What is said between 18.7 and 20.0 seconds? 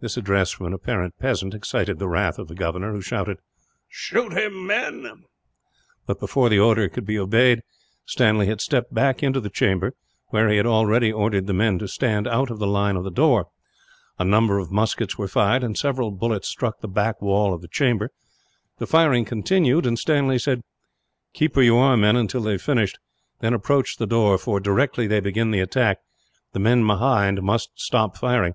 The firing continued, and